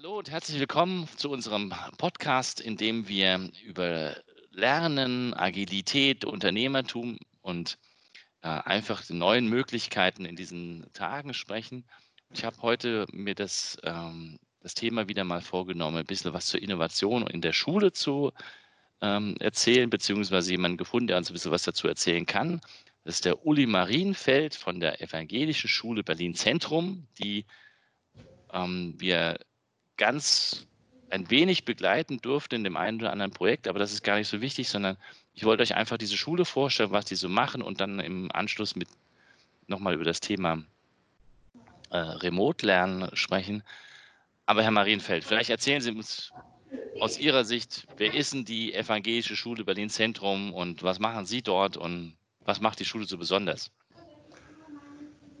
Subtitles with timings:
[0.00, 4.14] Hallo und herzlich willkommen zu unserem Podcast, in dem wir über
[4.52, 7.78] Lernen, Agilität, Unternehmertum und
[8.42, 11.84] äh, einfach die neuen Möglichkeiten in diesen Tagen sprechen.
[12.32, 16.62] Ich habe heute mir das, ähm, das Thema wieder mal vorgenommen, ein bisschen was zur
[16.62, 18.30] Innovation in der Schule zu
[19.00, 22.60] ähm, erzählen, beziehungsweise jemanden gefunden, der uns ein bisschen was dazu erzählen kann.
[23.02, 27.46] Das ist der Uli Marienfeld von der Evangelischen Schule Berlin Zentrum, die
[28.52, 29.40] ähm, wir
[29.98, 30.66] ganz
[31.10, 34.28] ein wenig begleiten durfte in dem einen oder anderen Projekt, aber das ist gar nicht
[34.28, 34.96] so wichtig, sondern
[35.34, 38.76] ich wollte euch einfach diese Schule vorstellen, was die so machen und dann im Anschluss
[38.76, 38.88] mit
[39.66, 40.62] nochmal über das Thema
[41.90, 43.62] äh, Remote-Lernen sprechen.
[44.46, 46.32] Aber Herr Marienfeld, vielleicht erzählen Sie uns
[47.00, 51.42] aus Ihrer Sicht, wer ist denn die Evangelische Schule Berlin Zentrum und was machen Sie
[51.42, 53.70] dort und was macht die Schule so besonders?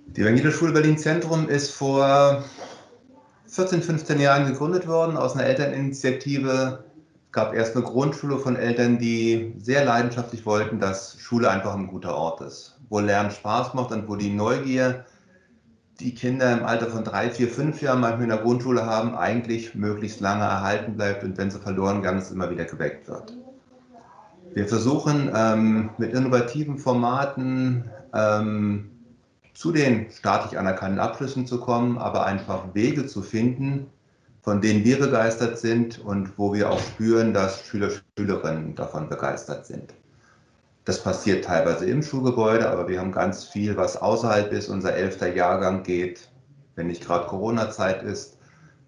[0.08, 2.44] Die Evangelische Schule Berlin Zentrum ist vor
[3.48, 6.84] 14, 15 Jahren gegründet worden aus einer Elterninitiative.
[7.26, 11.86] Es gab erst eine Grundschule von Eltern, die sehr leidenschaftlich wollten, dass Schule einfach ein
[11.86, 15.04] guter Ort ist, wo Lernen Spaß macht und wo die Neugier,
[16.00, 19.74] die Kinder im Alter von drei, vier, fünf Jahren manchmal in der Grundschule haben, eigentlich
[19.74, 23.36] möglichst lange erhalten bleibt und wenn sie verloren gegangen ist, immer wieder geweckt wird.
[24.54, 28.90] Wir versuchen ähm, mit innovativen Formaten ähm,
[29.58, 33.88] zu den staatlich anerkannten Abschlüssen zu kommen, aber einfach Wege zu finden,
[34.40, 39.66] von denen wir begeistert sind und wo wir auch spüren, dass Schüler, Schülerinnen davon begeistert
[39.66, 39.94] sind.
[40.84, 44.68] Das passiert teilweise im Schulgebäude, aber wir haben ganz viel, was außerhalb ist.
[44.68, 46.28] Unser elfter Jahrgang geht,
[46.76, 48.38] wenn nicht gerade Corona-Zeit ist,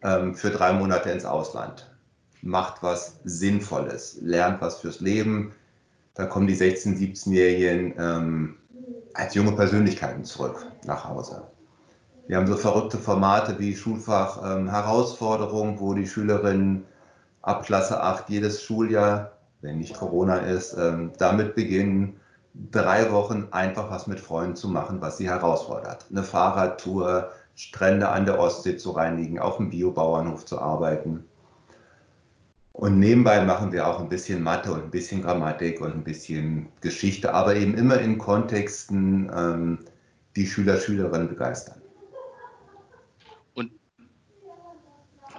[0.05, 1.91] ähm, für drei Monate ins Ausland.
[2.43, 5.51] Macht was Sinnvolles, lernt was fürs Leben.
[6.15, 8.60] Da kommen die 16-, 17-Jährigen
[9.15, 11.43] als junge Persönlichkeiten zurück nach Hause.
[12.27, 16.85] Wir haben so verrückte Formate wie Schulfach ähm, Herausforderung, wo die Schülerinnen
[17.43, 22.21] ab Klasse 8 jedes Schuljahr, wenn nicht Corona ist, ähm, damit beginnen,
[22.71, 26.07] drei Wochen einfach was mit Freunden zu machen, was sie herausfordert.
[26.11, 31.25] Eine Fahrradtour, Strände an der Ostsee zu reinigen, auf dem Biobauernhof zu arbeiten.
[32.81, 36.73] Und nebenbei machen wir auch ein bisschen Mathe und ein bisschen Grammatik und ein bisschen
[36.81, 39.81] Geschichte, aber eben immer in Kontexten, ähm,
[40.35, 41.83] die Schüler, Schülerinnen begeistern.
[43.53, 43.71] Und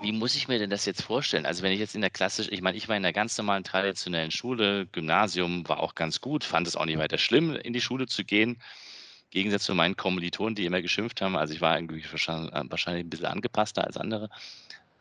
[0.01, 1.47] wie muss ich mir denn das jetzt vorstellen?
[1.47, 3.63] Also wenn ich jetzt in der klassisch, ich meine, ich war in der ganz normalen
[3.63, 7.81] traditionellen Schule, Gymnasium war auch ganz gut, fand es auch nicht weiter schlimm, in die
[7.81, 8.51] Schule zu gehen.
[8.51, 11.35] Im Gegensatz zu meinen Kommilitonen, die immer geschimpft haben.
[11.35, 14.29] Also ich war irgendwie wahrscheinlich, wahrscheinlich ein bisschen angepasster als andere.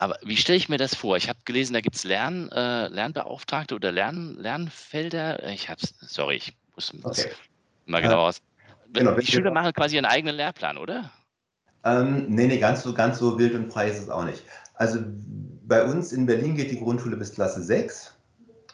[0.01, 1.19] Aber wie stelle ich mir das vor?
[1.19, 5.47] Ich habe gelesen, da gibt es Lern, äh, Lernbeauftragte oder Lern, Lernfelder.
[5.51, 7.29] Ich habe sorry, ich muss okay.
[7.85, 8.41] mal genau aus.
[8.95, 11.11] Genau, die Schüler machen quasi ihren eigenen Lehrplan, oder?
[11.85, 14.43] Ähm, nee, nee, ganz so, ganz so wild und frei ist es auch nicht.
[14.73, 15.01] Also
[15.67, 18.15] bei uns in Berlin geht die Grundschule bis Klasse 6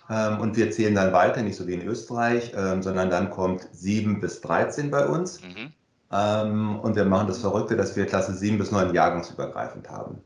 [0.08, 3.66] ähm, und wir zählen dann weiter, nicht so wie in Österreich, ähm, sondern dann kommt
[3.72, 5.42] 7 bis 13 bei uns.
[5.42, 5.72] Mhm.
[6.12, 10.22] Ähm, und wir machen das Verrückte, dass wir Klasse 7 bis 9 jahrgangsübergreifend haben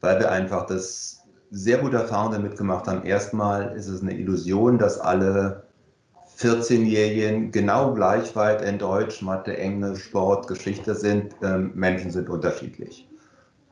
[0.00, 3.04] weil wir einfach das sehr gute Erfahrung damit gemacht haben.
[3.04, 5.64] Erstmal ist es eine Illusion, dass alle
[6.38, 11.34] 14-Jährigen genau gleich weit in Deutsch, Mathe, Englisch, Sport, Geschichte sind.
[11.42, 13.08] Ähm, Menschen sind unterschiedlich.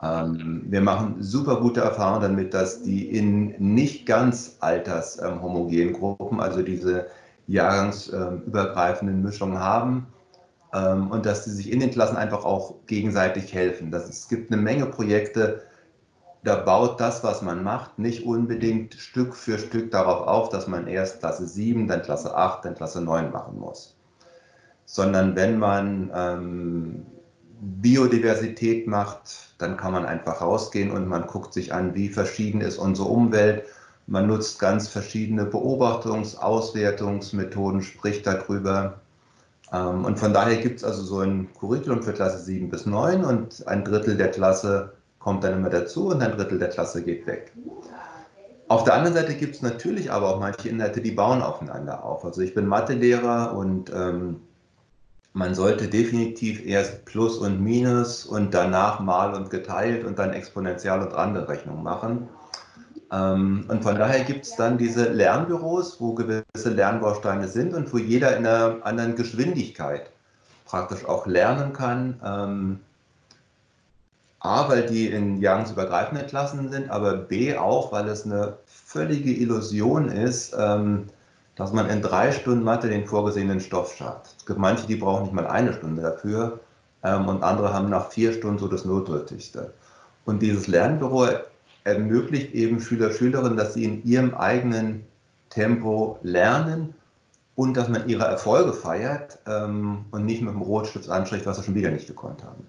[0.03, 6.61] Ähm, wir machen super gute Erfahrungen damit, dass die in nicht ganz altershomogenen Gruppen, also
[6.61, 7.07] diese
[7.47, 10.07] jahrgangsübergreifenden Mischungen haben
[10.73, 13.91] ähm, und dass sie sich in den Klassen einfach auch gegenseitig helfen.
[13.91, 15.63] Das, es gibt eine Menge Projekte,
[16.47, 20.87] da baut das, was man macht, nicht unbedingt Stück für Stück darauf auf, dass man
[20.87, 23.97] erst Klasse 7, dann Klasse 8, dann Klasse 9 machen muss.
[24.85, 27.05] Sondern wenn man ähm,
[27.59, 32.77] Biodiversität macht, dann kann man einfach rausgehen und man guckt sich an, wie verschieden ist
[32.77, 33.65] unsere Umwelt.
[34.05, 39.01] Man nutzt ganz verschiedene Beobachtungs-, Auswertungsmethoden, spricht darüber.
[39.73, 43.25] Ähm, und von daher gibt es also so ein Curriculum für Klasse 7 bis 9
[43.25, 44.93] und ein Drittel der Klasse
[45.27, 47.51] kommt dann immer dazu und ein Drittel der Klasse geht weg.
[48.69, 52.23] Auf der anderen Seite gibt es natürlich aber auch manche Inhalte, die bauen aufeinander auf.
[52.23, 54.37] Also ich bin Mathelehrer und ähm,
[55.33, 61.05] man sollte definitiv erst Plus und Minus und danach mal und geteilt und dann Exponential
[61.05, 62.29] und andere Rechnungen machen.
[63.11, 67.97] Ähm, und von daher gibt es dann diese Lernbüros, wo gewisse Lernbausteine sind und wo
[67.97, 70.09] jeder in einer anderen Geschwindigkeit
[70.63, 72.21] praktisch auch lernen kann.
[72.23, 72.79] Ähm,
[74.39, 80.09] A, weil die in jahrgangsübergreifenden Klassen sind, aber B auch, weil es eine völlige Illusion
[80.09, 81.07] ist, ähm,
[81.55, 84.35] dass man in drei Stunden Mathe den vorgesehenen Stoff schafft.
[84.37, 86.59] Es gibt manche, die brauchen nicht mal eine Stunde dafür
[87.03, 89.73] ähm, und andere haben nach vier Stunden so das Notdürftigste.
[90.25, 91.27] Und dieses Lernbüro
[91.83, 95.03] ermöglicht eben Schüler, Schülerinnen, dass sie in ihrem eigenen
[95.49, 96.93] Tempo lernen
[97.55, 101.63] und dass man ihre Erfolge feiert ähm, und nicht mit dem Rotstift anstricht, was sie
[101.63, 102.67] schon wieder nicht gekonnt haben.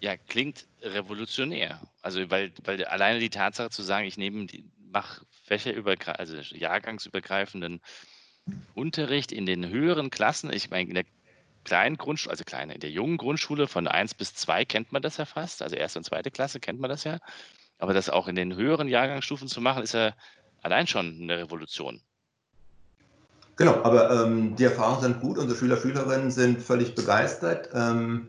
[0.00, 1.80] Ja, klingt revolutionär.
[2.02, 4.46] Also weil, weil alleine die Tatsache zu sagen, ich nehme
[4.90, 7.80] mache fächerübergreifenden, also jahrgangsübergreifenden
[8.74, 10.52] Unterricht in den höheren Klassen.
[10.52, 11.04] Ich meine, in der
[11.64, 15.18] kleinen Grundschule, also kleine, in der jungen Grundschule von 1 bis 2 kennt man das
[15.18, 17.18] ja fast, also erste und zweite Klasse kennt man das ja.
[17.78, 20.14] Aber das auch in den höheren Jahrgangsstufen zu machen, ist ja
[20.62, 22.00] allein schon eine Revolution.
[23.56, 25.36] Genau, aber ähm, die Erfahrungen sind gut.
[25.36, 27.68] Unsere Schüler, Schülerinnen sind völlig begeistert.
[27.74, 28.28] Ähm,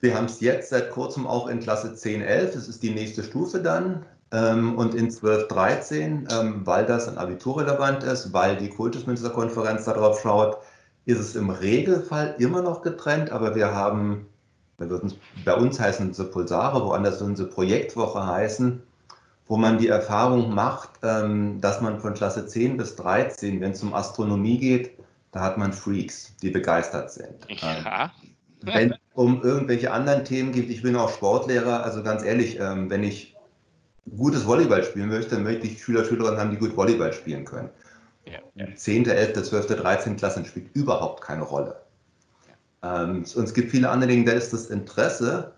[0.00, 2.54] wir haben es jetzt seit kurzem auch in Klasse 10, 11.
[2.54, 4.04] Das ist die nächste Stufe dann.
[4.32, 9.84] Ähm, und in 12, 13, ähm, weil das ein Abitur relevant ist, weil die Kultusministerkonferenz
[9.84, 10.58] darauf schaut,
[11.04, 14.26] ist es im Regelfall immer noch getrennt, aber wir haben,
[14.78, 18.80] bei uns heißen sie Pulsare, woanders würden sie Projektwoche heißen,
[19.48, 23.82] wo man die Erfahrung macht, ähm, dass man von Klasse 10 bis 13, wenn es
[23.82, 24.92] um Astronomie geht,
[25.32, 27.46] da hat man Freaks, die begeistert sind.
[27.48, 28.12] Ja.
[28.62, 33.02] Wenn es um irgendwelche anderen Themen geht, ich bin auch Sportlehrer, also ganz ehrlich, wenn
[33.02, 33.34] ich
[34.16, 37.70] gutes Volleyball spielen möchte, dann möchte ich Schüler, Schülerinnen haben, die gut Volleyball spielen können.
[38.26, 38.74] Ja, ja.
[38.74, 40.16] 10., 11., 12., 13.
[40.16, 41.76] Klassen spielt überhaupt keine Rolle.
[42.82, 43.04] Ja.
[43.04, 45.52] Ähm, und es gibt viele andere Dinge, da ist das Interesse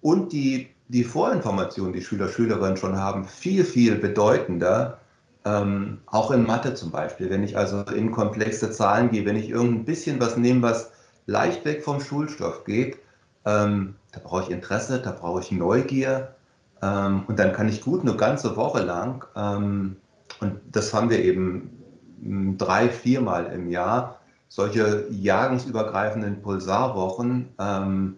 [0.00, 4.98] und die, die Vorinformation, die Schüler, Schülerinnen schon haben, viel, viel bedeutender.
[5.44, 7.30] Ähm, auch in Mathe zum Beispiel.
[7.30, 10.90] Wenn ich also in komplexe Zahlen gehe, wenn ich irgendein bisschen was nehme, was
[11.28, 12.98] leicht weg vom Schulstoff geht,
[13.44, 16.34] ähm, da brauche ich Interesse, da brauche ich Neugier.
[16.82, 19.96] Ähm, und dann kann ich gut eine ganze Woche lang, ähm,
[20.40, 27.48] und das haben wir eben drei, viermal im Jahr solche jagensübergreifenden Pulsarwochen.
[27.58, 28.16] Ähm,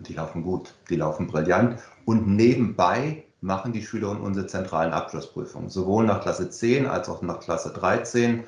[0.00, 1.80] die laufen gut, die laufen brillant.
[2.06, 7.40] Und nebenbei machen die Schüler unsere zentralen Abschlussprüfungen, sowohl nach Klasse 10 als auch nach
[7.40, 8.44] Klasse 13.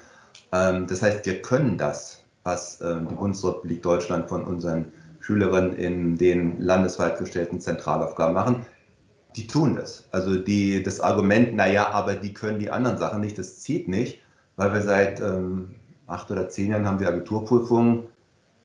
[0.52, 6.18] Ähm, das heißt, wir können das, was ähm, die Bundesrepublik Deutschland von unseren Schülerinnen in
[6.18, 8.66] den landesweit gestellten Zentralaufgaben machen.
[9.36, 10.08] Die tun das.
[10.10, 14.22] Also die, das Argument, naja, aber die können die anderen Sachen nicht, das zieht nicht
[14.56, 15.74] weil wir seit ähm,
[16.06, 18.04] acht oder zehn Jahren haben wir Abiturprüfungen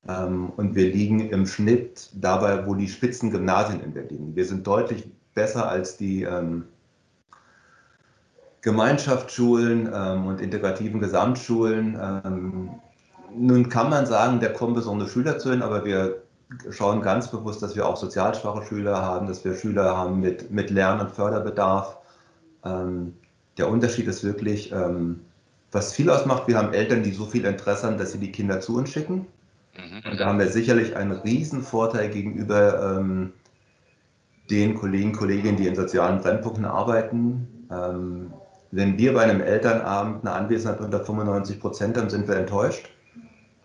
[0.08, 4.36] ähm, und wir liegen im Schnitt dabei, wo die Spitzengymnasien in Berlin.
[4.36, 6.66] Wir sind deutlich besser als die ähm,
[8.62, 11.98] Gemeinschaftsschulen ähm, und integrativen Gesamtschulen.
[12.24, 12.70] Ähm,
[13.38, 16.22] nun kann man sagen, da kommen besondere Schüler zu hin, aber wir
[16.72, 20.50] schauen ganz bewusst, dass wir auch sozial schwache Schüler haben, dass wir Schüler haben mit,
[20.52, 21.98] mit Lern- und Förderbedarf.
[22.64, 23.14] Ähm,
[23.58, 25.22] der Unterschied ist wirklich, ähm,
[25.72, 28.62] was viel ausmacht, wir haben Eltern, die so viel Interesse haben, dass sie die Kinder
[28.62, 29.28] zu uns schicken.
[29.76, 30.12] Mhm.
[30.12, 33.34] Und da haben wir sicherlich einen riesen Vorteil gegenüber ähm,
[34.50, 37.68] den Kollegen, Kolleginnen, die in sozialen Brennpunkten arbeiten.
[37.70, 38.34] Ähm,
[38.72, 42.90] wenn wir bei einem Elternabend eine Anwesenheit unter 95 Prozent haben, sind wir enttäuscht.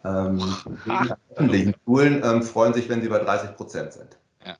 [0.04, 0.40] Ähm,
[1.36, 4.18] öffentlichen Schulen ähm, freuen sich, wenn sie bei 30 Prozent sind.
[4.44, 4.56] Ja.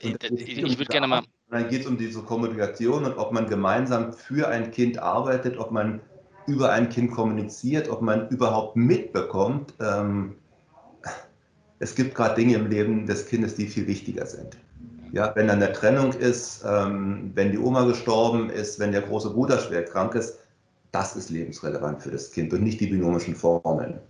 [0.00, 1.22] Ich, ich, ich würde gerne mal.
[1.50, 5.70] Dann geht es um diese Kommunikation und ob man gemeinsam für ein Kind arbeitet, ob
[5.70, 6.00] man
[6.46, 10.36] über ein Kind kommuniziert, ob man überhaupt mitbekommt, ähm,
[11.78, 14.56] es gibt gerade Dinge im Leben des Kindes, die viel wichtiger sind.
[15.12, 19.30] Ja, wenn dann eine Trennung ist, ähm, wenn die Oma gestorben ist, wenn der große
[19.30, 20.38] Bruder schwer krank ist,
[20.92, 24.00] das ist lebensrelevant für das Kind und nicht die binomischen Formeln.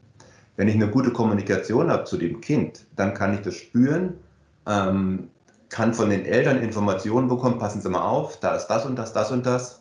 [0.59, 4.19] Wenn ich eine gute Kommunikation habe zu dem Kind, dann kann ich das spüren,
[4.67, 5.31] ähm,
[5.71, 9.15] kann von den Eltern Informationen bekommen, passen Sie mal auf, da ist das und das,
[9.15, 9.81] das und das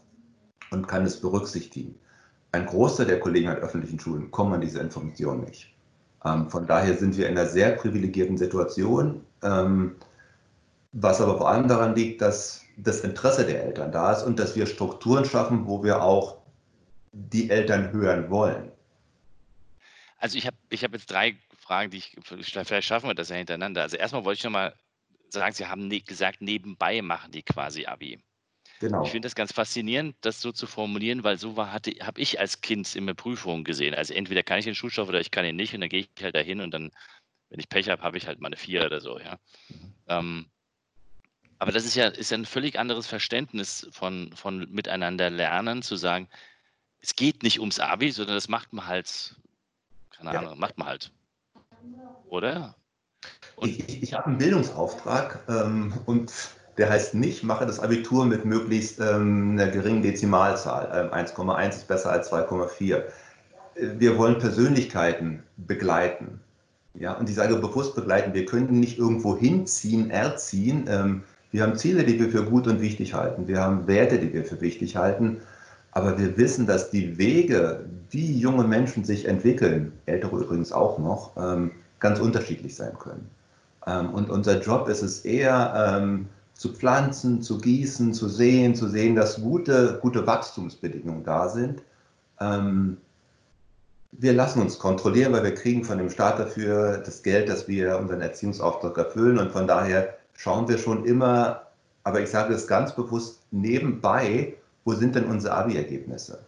[0.71, 1.95] und kann es berücksichtigen
[2.51, 5.73] ein Großteil der Kollegen an öffentlichen Schulen kommen an diese Informationen nicht.
[6.25, 9.95] Ähm, von daher sind wir in einer sehr privilegierten Situation, ähm,
[10.93, 14.55] was aber vor allem daran liegt, dass das Interesse der Eltern da ist und dass
[14.55, 16.37] wir Strukturen schaffen, wo wir auch
[17.11, 18.71] die Eltern hören wollen.
[20.19, 23.35] Also ich habe ich hab jetzt drei Fragen, die ich, vielleicht schaffen wir das ja
[23.35, 23.81] hintereinander.
[23.81, 24.75] Also erstmal wollte ich nochmal
[25.29, 28.21] sagen, Sie haben ne, gesagt, nebenbei machen die quasi Abi.
[28.79, 29.03] Genau.
[29.03, 32.95] Ich finde das ganz faszinierend, das so zu formulieren, weil so habe ich als Kind
[32.95, 33.95] immer Prüfungen gesehen.
[33.95, 36.23] Also entweder kann ich den Schulstoff oder ich kann ihn nicht und dann gehe ich
[36.23, 36.91] halt dahin und dann,
[37.49, 39.39] wenn ich Pech habe, habe ich halt mal eine Vier oder so, ja.
[39.69, 39.93] Mhm.
[40.07, 40.45] Ähm,
[41.59, 45.95] aber das ist ja, ist ja ein völlig anderes Verständnis von, von miteinander lernen, zu
[45.95, 46.29] sagen,
[46.99, 49.35] es geht nicht ums Abi, sondern das macht man halt,
[50.17, 50.39] keine ja.
[50.39, 51.11] Ahnung, macht man halt.
[52.29, 52.75] Oder?
[53.55, 56.31] Und ich, ich habe einen Bildungsauftrag ähm, und
[56.77, 61.11] der heißt nicht, mache das Abitur mit möglichst ähm, einer geringen Dezimalzahl.
[61.11, 63.01] Ähm, 1,1 ist besser als 2,4.
[63.75, 66.39] Wir wollen Persönlichkeiten begleiten.
[66.93, 68.33] Ja, und ich sage bewusst begleiten.
[68.33, 70.85] Wir können nicht irgendwo hinziehen, erziehen.
[70.87, 73.47] Ähm, Wir haben Ziele, die wir für gut und wichtig halten.
[73.47, 75.41] Wir haben Werte, die wir für wichtig halten.
[75.97, 81.31] Aber wir wissen, dass die Wege, wie junge Menschen sich entwickeln, ältere übrigens auch noch,
[81.37, 83.27] ähm, ganz unterschiedlich sein können.
[83.87, 88.87] Ähm, und unser Job ist es eher, ähm, zu pflanzen, zu gießen, zu sehen, zu
[88.89, 91.81] sehen, dass gute, gute Wachstumsbedingungen da sind.
[94.11, 97.97] wir lassen uns kontrollieren, weil wir kriegen von dem Staat dafür das Geld, dass wir
[97.97, 99.39] unseren Erziehungsauftrag erfüllen.
[99.39, 101.63] Und von daher schauen wir schon immer,
[102.03, 104.53] aber ich sage es ganz bewusst, nebenbei,
[104.87, 106.39] wo sind denn unsere Abi-Ergebnisse?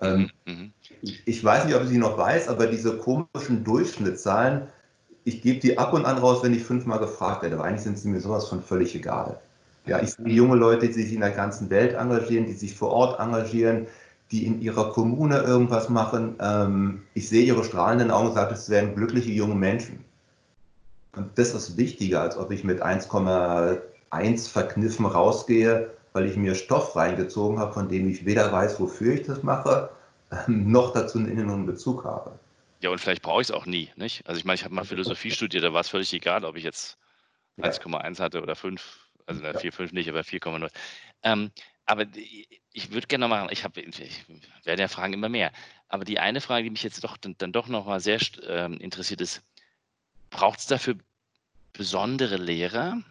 [0.00, 0.72] Ähm, mhm.
[1.02, 4.68] Ich weiß nicht, ob ich sie noch weiß, aber diese komischen Durchschnittszahlen,
[5.24, 7.98] ich gebe die ab und an raus, wenn ich fünfmal gefragt werde, aber eigentlich sind
[7.98, 9.40] sie mir sowas von völlig egal.
[9.86, 12.90] Ja, ich sehe junge Leute, die sich in der ganzen Welt engagieren, die sich vor
[12.90, 13.88] Ort engagieren,
[14.30, 16.36] die in ihrer Kommune irgendwas machen.
[16.38, 20.04] Ähm, ich sehe ihre strahlenden Augen und sage, es werden glückliche junge Menschen.
[21.16, 26.96] Und das ist wichtiger, als ob ich mit 1,1 verkniffen rausgehe, weil ich mir Stoff
[26.96, 29.90] reingezogen habe, von dem ich weder weiß, wofür ich das mache,
[30.46, 32.38] noch dazu einen inneren Bezug habe.
[32.80, 34.26] Ja, und vielleicht brauche ich es auch nie, nicht?
[34.26, 36.64] Also ich meine, ich habe mal Philosophie studiert, da war es völlig egal, ob ich
[36.64, 36.96] jetzt
[37.58, 39.52] 1,1 hatte oder 5, also ja.
[39.52, 40.70] 4, 5 nicht, aber 4,0.
[41.22, 41.50] Ähm,
[41.84, 42.06] aber
[42.72, 44.24] ich würde gerne noch machen, ich, hab, ich
[44.64, 45.52] werde ja Fragen immer mehr,
[45.88, 48.78] aber die eine Frage, die mich jetzt doch dann, dann doch noch mal sehr ähm,
[48.78, 49.42] interessiert ist,
[50.30, 50.96] Braucht es dafür
[51.72, 53.02] besondere Lehrer?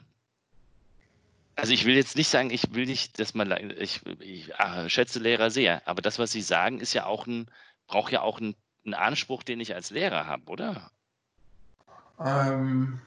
[1.59, 5.19] Also ich will jetzt nicht sagen, ich will nicht, dass man, ich, ich ah, schätze
[5.19, 7.47] Lehrer sehr, aber das, was Sie sagen, ist ja auch ein,
[7.87, 10.89] braucht ja auch einen, einen Anspruch, den ich als Lehrer habe, oder?
[12.23, 13.01] Ähm,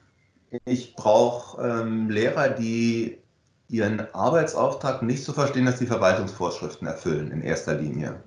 [0.65, 3.17] ich brauche ähm, Lehrer, die
[3.69, 8.21] ihren Arbeitsauftrag nicht so verstehen, dass sie Verwaltungsvorschriften erfüllen in erster Linie.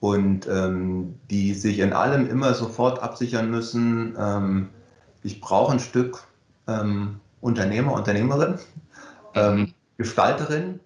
[0.00, 4.70] Und ähm, die sich in allem immer sofort absichern müssen, ähm,
[5.22, 6.24] ich brauche ein Stück
[6.66, 8.58] ähm, Unternehmer, Unternehmerin,
[9.34, 9.74] ähm, mhm.
[9.98, 10.80] Gestalterin,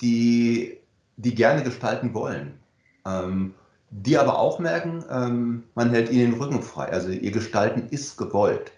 [0.00, 0.78] die,
[1.16, 2.58] die gerne gestalten wollen.
[3.06, 3.54] Ähm,
[3.90, 6.86] die aber auch merken, ähm, man hält ihnen den Rücken frei.
[6.86, 8.72] Also ihr Gestalten ist gewollt.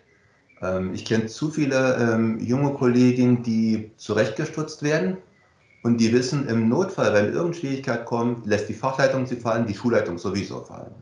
[0.60, 5.18] Ähm, ich kenne zu viele ähm, junge Kolleginnen, die zurechtgestutzt werden
[5.84, 9.74] und die wissen, im Notfall, wenn irgendeine Schwierigkeit kommt, lässt die Fachleitung sie fallen, die
[9.74, 10.94] Schulleitung sowieso fallen.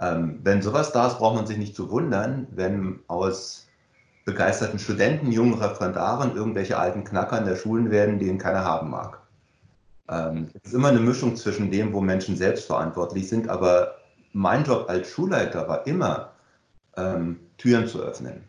[0.00, 3.67] Ähm, wenn sowas da ist, braucht man sich nicht zu wundern, wenn aus
[4.28, 9.22] begeisterten Studenten, jungen Referendaren irgendwelche alten Knacker in der Schulen werden, denen keiner haben mag.
[10.10, 13.96] Ähm, es ist immer eine Mischung zwischen dem, wo Menschen selbst verantwortlich sind, aber
[14.34, 16.32] mein Job als Schulleiter war immer,
[16.98, 18.44] ähm, Türen zu öffnen,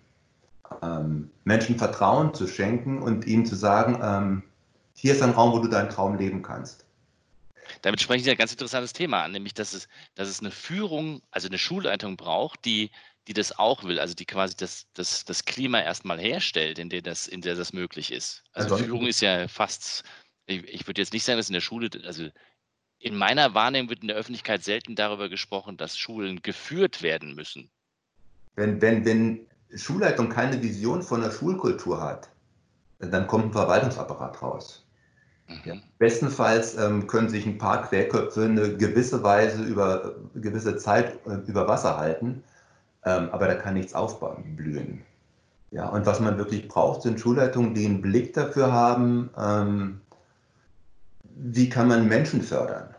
[0.82, 4.44] ähm, Menschen Vertrauen zu schenken und ihnen zu sagen, ähm,
[4.96, 6.86] hier ist ein Raum, wo du deinen Traum leben kannst.
[7.84, 11.22] Damit sprechen Sie ein ganz interessantes Thema an, nämlich dass es, dass es eine Führung,
[11.32, 12.92] also eine Schulleitung braucht, die,
[13.30, 17.04] die das auch will, also die quasi das, das, das Klima erstmal herstellt, in der
[17.04, 18.44] das, in der das möglich ist.
[18.54, 20.04] Also, also Führung ist ja fast,
[20.48, 22.28] ich, ich würde jetzt nicht sagen, dass in der Schule, also
[22.98, 27.70] in meiner Wahrnehmung wird in der Öffentlichkeit selten darüber gesprochen, dass Schulen geführt werden müssen.
[28.56, 29.46] Wenn, wenn, wenn
[29.76, 32.30] Schulleitung keine Vision von der Schulkultur hat,
[32.98, 34.88] dann kommt ein Verwaltungsapparat raus.
[35.66, 35.76] Ja.
[36.00, 41.68] Bestenfalls ähm, können sich ein paar Querköpfe eine gewisse Weise über gewisse Zeit äh, über
[41.68, 42.44] Wasser halten,
[43.06, 45.02] ähm, aber da kann nichts aufblühen.
[45.72, 50.02] Ja, und was man wirklich braucht, sind Schulleitungen, die einen Blick dafür haben, ähm,
[51.24, 52.96] wie kann man Menschen fördern.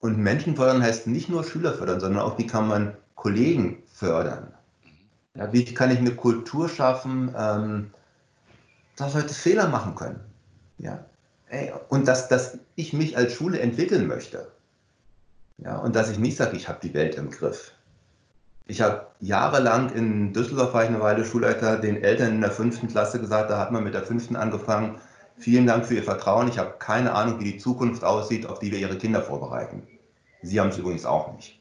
[0.00, 4.52] Und Menschen fördern heißt nicht nur Schüler fördern, sondern auch, wie kann man Kollegen fördern.
[5.34, 7.90] Ja, wie kann ich eine Kultur schaffen, ähm,
[8.96, 10.20] dass Leute Fehler machen können.
[10.78, 11.04] Ja,
[11.52, 14.50] Ey, und dass, dass ich mich als Schule entwickeln möchte.
[15.58, 17.72] Ja, und dass ich nicht sage, ich habe die Welt im Griff.
[18.72, 22.88] Ich habe jahrelang in Düsseldorf war ich eine Weile Schulleiter, den Eltern in der fünften
[22.88, 24.98] Klasse gesagt, da hat man mit der fünften angefangen.
[25.36, 26.48] Vielen Dank für Ihr Vertrauen.
[26.48, 29.86] Ich habe keine Ahnung, wie die Zukunft aussieht, auf die wir Ihre Kinder vorbereiten.
[30.40, 31.60] Sie haben es übrigens auch nicht.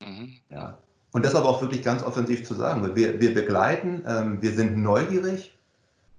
[0.00, 0.32] Mhm.
[0.48, 0.78] Ja.
[1.12, 2.96] Und das aber auch wirklich ganz offensiv zu sagen.
[2.96, 5.54] Wir, wir begleiten, ähm, wir sind neugierig.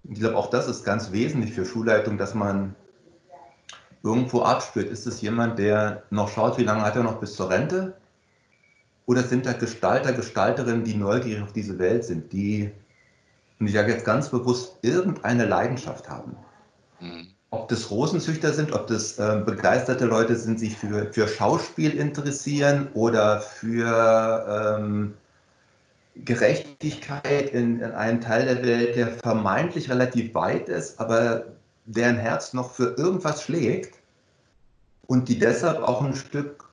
[0.04, 2.76] Ich glaube, auch das ist ganz wesentlich für Schulleitung, dass man
[4.04, 4.92] irgendwo abspürt.
[4.92, 7.96] Ist es jemand, der noch schaut, wie lange hat er noch bis zur Rente?
[9.06, 12.72] Oder sind da Gestalter, Gestalterinnen, die neugierig auf diese Welt sind, die,
[13.60, 16.36] und ich sage jetzt ganz bewusst, irgendeine Leidenschaft haben?
[17.00, 17.28] Mhm.
[17.50, 22.88] Ob das Rosenzüchter sind, ob das äh, begeisterte Leute sind, sich für, für Schauspiel interessieren
[22.94, 25.14] oder für ähm,
[26.16, 31.46] Gerechtigkeit in, in einem Teil der Welt, der vermeintlich relativ weit ist, aber
[31.86, 33.96] deren Herz noch für irgendwas schlägt
[35.08, 36.64] und die deshalb auch ein Stück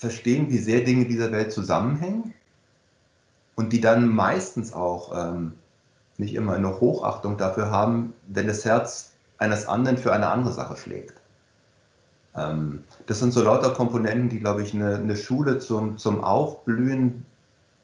[0.00, 2.32] verstehen, wie sehr Dinge dieser Welt zusammenhängen
[3.54, 5.52] und die dann meistens auch ähm,
[6.16, 10.78] nicht immer eine Hochachtung dafür haben, wenn das Herz eines anderen für eine andere Sache
[10.78, 11.20] schlägt.
[12.34, 17.26] Ähm, das sind so lauter Komponenten, die, glaube ich, eine, eine Schule zum, zum Aufblühen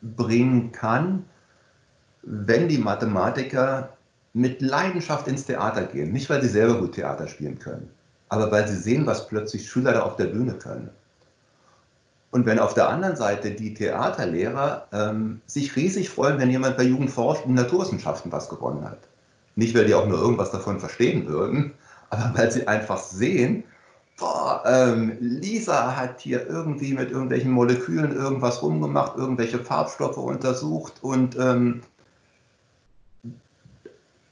[0.00, 1.26] bringen kann,
[2.22, 3.90] wenn die Mathematiker
[4.32, 6.12] mit Leidenschaft ins Theater gehen.
[6.12, 7.90] Nicht, weil sie selber gut Theater spielen können,
[8.30, 10.88] aber weil sie sehen, was plötzlich Schüler da auf der Bühne können.
[12.30, 16.82] Und wenn auf der anderen Seite die Theaterlehrer ähm, sich riesig freuen, wenn jemand bei
[16.82, 18.98] Jugend forscht und Naturwissenschaften was gewonnen hat.
[19.54, 21.72] Nicht, weil die auch nur irgendwas davon verstehen würden,
[22.10, 23.64] aber weil sie einfach sehen,
[24.18, 31.36] boah, ähm, Lisa hat hier irgendwie mit irgendwelchen Molekülen irgendwas rumgemacht, irgendwelche Farbstoffe untersucht und
[31.38, 31.82] ähm,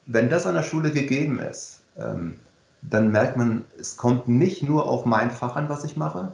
[0.06, 2.38] wenn das an der Schule gegeben ist, ähm,
[2.82, 6.32] dann merkt man, es kommt nicht nur auf mein Fach an, was ich mache,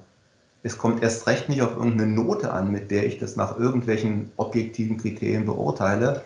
[0.63, 4.31] es kommt erst recht nicht auf irgendeine Note an, mit der ich das nach irgendwelchen
[4.37, 6.23] objektiven Kriterien beurteile,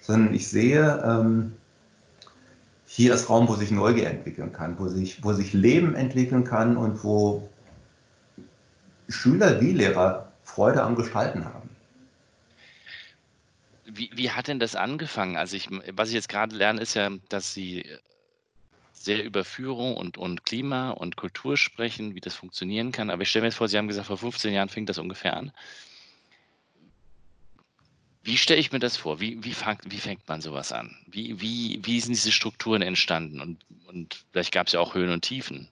[0.00, 1.52] sondern ich sehe, ähm,
[2.86, 6.76] hier ist Raum, wo sich Neugier entwickeln kann, wo sich, wo sich Leben entwickeln kann
[6.76, 7.48] und wo
[9.08, 11.68] Schüler wie Lehrer Freude am Gestalten haben.
[13.84, 15.36] Wie, wie hat denn das angefangen?
[15.36, 17.84] Also ich, was ich jetzt gerade lerne, ist ja, dass Sie
[19.06, 23.08] sehr über Führung und, und Klima und Kultur sprechen, wie das funktionieren kann.
[23.08, 25.34] Aber ich stelle mir jetzt vor, Sie haben gesagt, vor 15 Jahren fing das ungefähr
[25.34, 25.52] an.
[28.22, 29.20] Wie stelle ich mir das vor?
[29.20, 30.96] Wie, wie, fang, wie fängt man sowas an?
[31.06, 33.40] Wie, wie, wie sind diese Strukturen entstanden?
[33.40, 35.68] Und, und vielleicht gab es ja auch Höhen und Tiefen.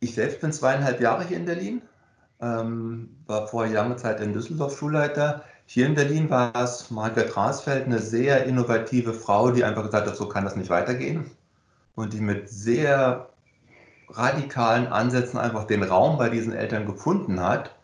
[0.00, 1.82] Ich selbst bin zweieinhalb Jahre hier in Berlin,
[2.40, 5.44] ähm, war vorher lange Zeit in Düsseldorf Schulleiter.
[5.66, 10.16] Hier in Berlin war es Margaret Rasfeld, eine sehr innovative Frau, die einfach gesagt hat,
[10.16, 11.30] so kann das nicht weitergehen.
[11.94, 13.28] Und die mit sehr
[14.08, 17.74] radikalen Ansätzen einfach den Raum bei diesen Eltern gefunden hat.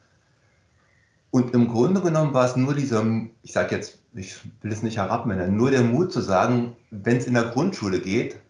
[1.31, 3.05] Und im Grunde genommen war es nur dieser,
[3.43, 7.27] ich sage jetzt, ich will es nicht herabmänner, nur der Mut zu sagen, wenn es
[7.27, 8.41] in der Grundschule geht,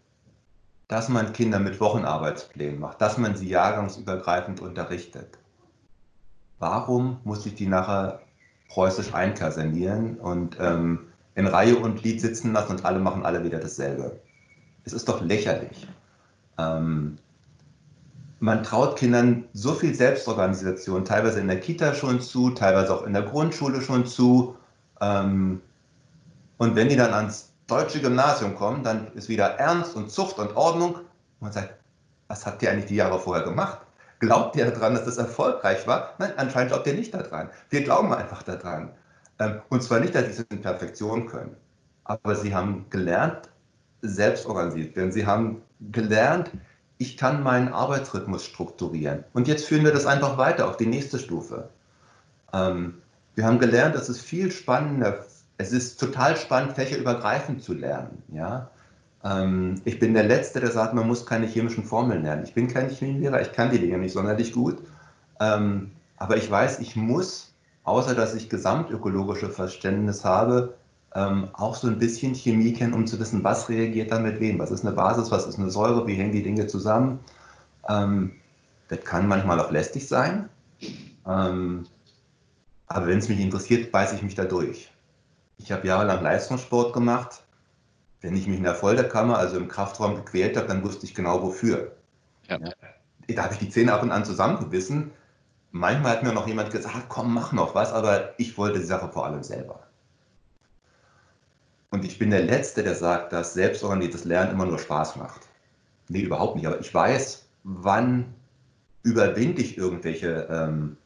[0.88, 5.38] dass man Kinder mit Wochenarbeitsplänen macht, dass man sie jahrgangsübergreifend unterrichtet.
[6.58, 8.20] Warum muss ich die nachher
[8.70, 11.00] preußisch einkasernieren und ähm,
[11.34, 14.20] in Reihe und Lied sitzen lassen und alle machen alle wieder dasselbe.
[14.84, 15.86] Es ist doch lächerlich.
[16.58, 17.18] Ähm,
[18.38, 23.12] man traut Kindern so viel Selbstorganisation, teilweise in der Kita schon zu, teilweise auch in
[23.12, 24.56] der Grundschule schon zu.
[25.00, 25.60] Ähm,
[26.58, 30.56] und wenn die dann ans deutsche Gymnasium kommen, dann ist wieder Ernst und Zucht und
[30.56, 30.94] Ordnung.
[30.94, 31.04] Und
[31.40, 31.74] man sagt,
[32.28, 33.80] was habt ihr eigentlich die Jahre vorher gemacht?
[34.20, 36.14] Glaubt ihr daran, dass das erfolgreich war?
[36.18, 37.48] Nein, anscheinend glaubt ihr nicht daran.
[37.70, 38.90] Wir glauben einfach daran.
[39.38, 41.56] Ähm, und zwar nicht, dass sie es in Perfektion können,
[42.04, 43.48] aber sie haben gelernt,
[44.02, 45.10] selbst organisiert werden.
[45.10, 46.50] Sie haben gelernt,
[46.98, 49.24] ich kann meinen Arbeitsrhythmus strukturieren.
[49.32, 51.70] Und jetzt führen wir das einfach weiter auf die nächste Stufe.
[52.52, 53.00] Ähm,
[53.34, 55.24] wir haben gelernt, es ist viel spannender,
[55.56, 58.22] es ist total spannend, fächerübergreifend zu lernen.
[58.28, 58.70] Ja?
[59.24, 62.44] Ähm, ich bin der Letzte, der sagt, man muss keine chemischen Formeln lernen.
[62.44, 64.78] Ich bin kein Chemielehrer, ich kann die Dinge nicht sonderlich gut.
[65.40, 67.54] Ähm, aber ich weiß, ich muss,
[67.84, 70.74] außer dass ich gesamtökologische Verständnis habe,
[71.14, 74.58] ähm, auch so ein bisschen Chemie kennen, um zu wissen, was reagiert da mit wem.
[74.58, 77.18] Was ist eine Basis, was ist eine Säure, wie hängen die Dinge zusammen.
[77.88, 78.32] Ähm,
[78.88, 80.48] das kann manchmal auch lästig sein.
[81.26, 81.86] Ähm,
[82.86, 84.90] aber wenn es mich interessiert, beiße ich mich da durch.
[85.58, 87.42] Ich habe jahrelang Leistungssport gemacht
[88.20, 91.42] wenn ich mich in der Folterkammer, also im Kraftraum gequält habe, dann wusste ich genau
[91.42, 91.92] wofür.
[92.48, 92.58] Ja.
[92.58, 95.12] Da habe ich die Zähne ab und an zusammengebissen.
[95.70, 99.08] Manchmal hat mir noch jemand gesagt, komm, mach noch was, aber ich wollte die Sache
[99.08, 99.80] vor allem selber.
[101.90, 105.48] Und ich bin der Letzte, der sagt, dass selbstorganisiertes Lernen immer nur Spaß macht.
[106.08, 106.66] Nee, überhaupt nicht.
[106.66, 108.34] Aber ich weiß, wann
[109.02, 110.96] überwinde ich irgendwelche ähm,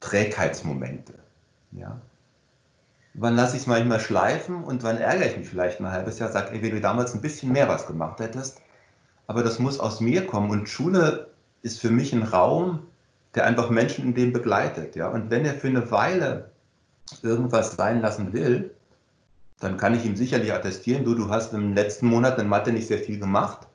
[0.00, 1.14] Trägheitsmomente.
[1.72, 2.00] Ja?
[3.14, 6.30] Wann lasse ich es manchmal schleifen und wann ärgere ich mich vielleicht ein halbes Jahr,
[6.30, 8.60] sage, ey, wenn du damals ein bisschen mehr was gemacht hättest.
[9.26, 11.30] Aber das muss aus mir kommen und Schule
[11.62, 12.80] ist für mich ein Raum,
[13.34, 14.96] der einfach Menschen in dem begleitet.
[14.96, 15.08] Ja?
[15.08, 16.50] Und wenn er für eine Weile
[17.22, 18.74] irgendwas sein lassen will,
[19.60, 22.88] dann kann ich ihm sicherlich attestieren, du, du hast im letzten Monat in Mathe nicht
[22.88, 23.66] sehr viel gemacht.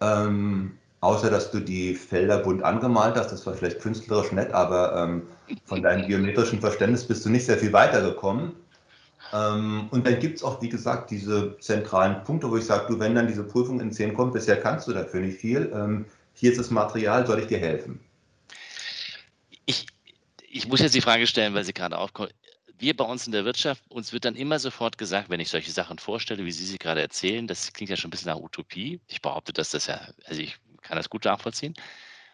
[0.00, 4.96] Ähm, Außer, dass du die Felder bunt angemalt hast, das war vielleicht künstlerisch nett, aber
[4.96, 5.22] ähm,
[5.64, 8.52] von deinem geometrischen Verständnis bist du nicht sehr viel weitergekommen.
[9.32, 12.98] Ähm, und dann gibt es auch, wie gesagt, diese zentralen Punkte, wo ich sage, du,
[12.98, 15.70] wenn dann diese Prüfung in 10 kommt, bisher kannst du dafür nicht viel.
[15.72, 18.00] Ähm, hier ist das Material, soll ich dir helfen?
[19.66, 19.86] Ich,
[20.48, 22.34] ich muss jetzt die Frage stellen, weil sie gerade aufkommt.
[22.80, 25.72] Wir bei uns in der Wirtschaft, uns wird dann immer sofort gesagt, wenn ich solche
[25.72, 29.00] Sachen vorstelle, wie Sie sie gerade erzählen, das klingt ja schon ein bisschen nach Utopie.
[29.08, 30.58] Ich behaupte, dass das ja, also ich
[30.88, 31.74] kann das gut nachvollziehen.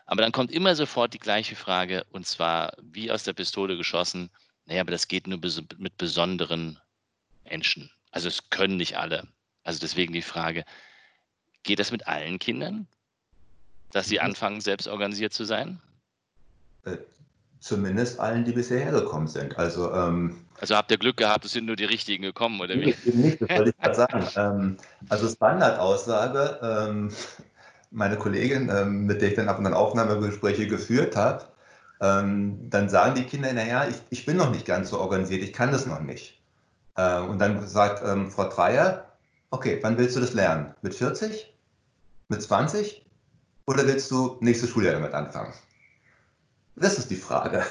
[0.06, 4.30] Aber dann kommt immer sofort die gleiche Frage, und zwar wie aus der Pistole geschossen,
[4.66, 5.40] naja, aber das geht nur
[5.78, 6.78] mit besonderen
[7.44, 7.90] Menschen.
[8.10, 9.26] Also es können nicht alle.
[9.64, 10.64] Also deswegen die Frage,
[11.62, 12.86] geht das mit allen Kindern,
[13.92, 15.80] dass sie anfangen, selbst organisiert zu sein?
[16.84, 16.98] Äh,
[17.60, 19.58] zumindest allen, die bisher hergekommen sind.
[19.58, 22.94] Also, ähm, also habt ihr Glück gehabt, es sind nur die richtigen gekommen, oder wie?
[23.04, 24.28] Nicht, das wollte ich gerade sagen.
[24.36, 24.76] ähm,
[25.08, 27.10] also Standardaussage, ähm,
[27.94, 31.44] meine Kollegin, ähm, mit der ich dann ab und an Aufnahmegespräche geführt habe,
[32.00, 35.52] ähm, dann sagen die Kinder, naja, ich, ich bin noch nicht ganz so organisiert, ich
[35.52, 36.42] kann das noch nicht.
[36.96, 39.06] Äh, und dann sagt ähm, Frau Dreier,
[39.50, 40.74] okay, wann willst du das lernen?
[40.82, 41.54] Mit 40?
[42.28, 43.06] Mit 20?
[43.66, 45.52] Oder willst du nächste Schuljahr damit anfangen?
[46.76, 47.64] Das ist die Frage.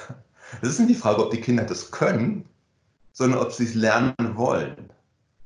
[0.61, 2.47] Das ist nicht die Frage, ob die Kinder das können,
[3.11, 4.89] sondern ob sie es lernen wollen.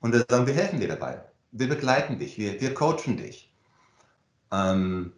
[0.02, 1.22] Und dann sagen wir, helfen dir dabei.
[1.52, 3.50] Wir begleiten dich, wir, wir coachen dich.
[4.52, 5.14] Ähm,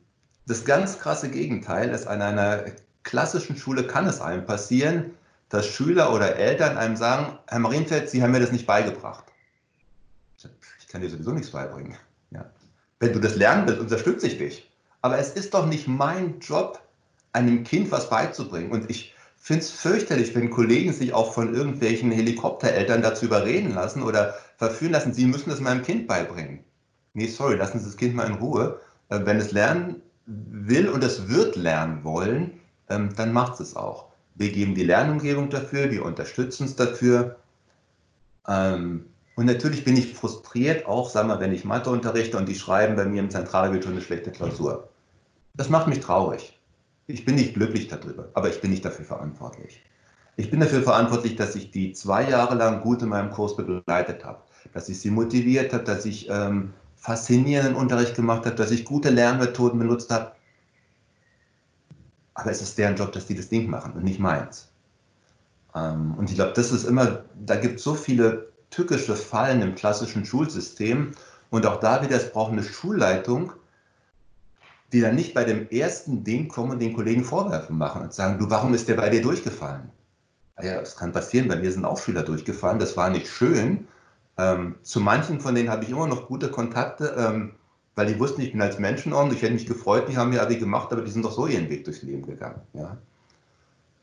[0.45, 2.65] das ganz krasse Gegenteil ist, an einer
[3.03, 5.11] klassischen Schule kann es einem passieren,
[5.49, 9.25] dass Schüler oder Eltern einem sagen, Herr Marienfeld, Sie haben mir das nicht beigebracht.
[10.79, 11.95] Ich kann dir sowieso nichts beibringen.
[12.31, 12.45] Ja.
[12.99, 14.69] Wenn du das lernen willst, unterstütze ich dich.
[15.01, 16.81] Aber es ist doch nicht mein Job,
[17.31, 18.71] einem Kind was beizubringen.
[18.71, 24.01] Und ich finde es fürchterlich, wenn Kollegen sich auch von irgendwelchen Helikoptereltern dazu überreden lassen
[24.03, 26.63] oder verführen lassen, sie müssen das meinem Kind beibringen.
[27.13, 28.79] Nee, sorry, lassen Sie das Kind mal in Ruhe.
[29.09, 34.05] Äh, wenn es lernen will und es wird lernen wollen, ähm, dann macht es auch.
[34.35, 37.35] Wir geben die Lernumgebung dafür, wir unterstützen es dafür.
[38.47, 42.55] Ähm, und natürlich bin ich frustriert, auch sagen wir, wenn ich Mathe unterrichte und die
[42.55, 44.89] schreiben bei mir im Zentralabitur eine schlechte Klausur.
[45.55, 46.59] Das macht mich traurig.
[47.07, 49.81] Ich bin nicht glücklich darüber, aber ich bin nicht dafür verantwortlich.
[50.35, 54.23] Ich bin dafür verantwortlich, dass ich die zwei Jahre lang gut in meinem Kurs begleitet
[54.23, 54.39] habe,
[54.73, 59.09] dass ich sie motiviert habe, dass ich ähm, faszinierenden Unterricht gemacht habe, dass ich gute
[59.09, 60.33] Lernmethoden benutzt habe.
[62.33, 64.69] Aber es ist deren Job, dass die das Ding machen und nicht meins.
[65.75, 69.75] Ähm, und ich glaube, das ist immer, da gibt es so viele tückische Fallen im
[69.75, 71.13] klassischen Schulsystem.
[71.49, 73.53] Und auch da wieder, es braucht eine Schulleitung,
[74.91, 78.39] die dann nicht bei dem ersten Ding kommen und den Kollegen Vorwürfe machen und sagen,
[78.39, 79.89] du, warum ist der bei dir durchgefallen?
[80.55, 83.87] Ah ja, das kann passieren, bei mir sind auch Schüler durchgefallen, das war nicht schön.
[84.39, 87.55] Ähm, zu manchen von denen habe ich immer noch gute Kontakte, ähm,
[87.95, 90.57] weil die wussten, ich bin als Menschenordnung, ich hätte mich gefreut, die haben mir Abi
[90.57, 92.61] gemacht, aber die sind doch so ihren Weg durchs Leben gegangen.
[92.73, 92.97] Ja.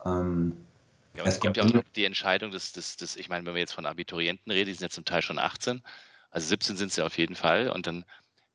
[0.04, 0.52] Ähm,
[1.14, 3.72] ja, es gibt ja auch die Entscheidung, dass, dass, dass, ich meine, wenn wir jetzt
[3.72, 5.82] von Abiturienten reden, die sind ja zum Teil schon 18,
[6.30, 8.04] also 17 sind sie auf jeden Fall und dann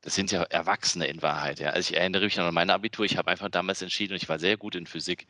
[0.02, 1.60] das sind ja Erwachsene in Wahrheit.
[1.60, 1.70] Ja.
[1.70, 3.04] Also ich erinnere mich noch an mein Abitur.
[3.04, 5.28] Ich habe einfach damals entschieden, und ich war sehr gut in Physik.